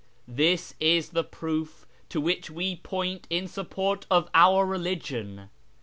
[0.27, 5.51] This is the proof to which we point in support of our religion.